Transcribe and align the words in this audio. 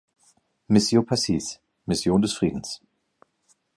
Missio 0.67 1.03
pacis, 1.03 1.61
Mission 1.85 2.17
des 2.17 2.33
Friedens. 2.33 2.81